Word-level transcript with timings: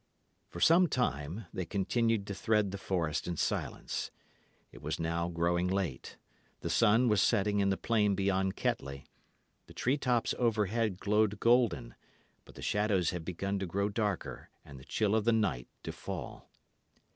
For 0.49 0.59
some 0.59 0.87
time 0.87 1.45
they 1.53 1.63
continued 1.63 2.25
to 2.25 2.33
thread 2.33 2.71
the 2.71 2.79
forest 2.79 3.27
in 3.27 3.37
silence. 3.37 4.09
It 4.71 4.81
was 4.81 4.99
now 4.99 5.27
growing 5.29 5.67
late; 5.67 6.17
the 6.61 6.71
sun 6.71 7.07
was 7.07 7.21
setting 7.21 7.59
in 7.59 7.69
the 7.69 7.77
plain 7.77 8.15
beyond 8.15 8.55
Kettley; 8.57 9.05
the 9.67 9.75
tree 9.75 9.99
tops 9.99 10.33
overhead 10.39 10.97
glowed 10.99 11.39
golden; 11.39 11.93
but 12.45 12.55
the 12.55 12.63
shadows 12.63 13.11
had 13.11 13.23
begun 13.23 13.59
to 13.59 13.67
grow 13.67 13.89
darker 13.89 14.49
and 14.65 14.79
the 14.79 14.85
chill 14.85 15.13
of 15.13 15.23
the 15.23 15.31
night 15.31 15.67
to 15.83 15.91
fall. 15.91 16.49